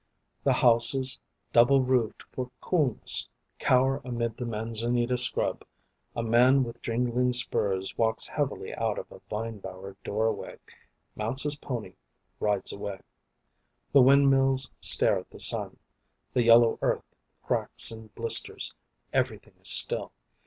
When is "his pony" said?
11.43-11.93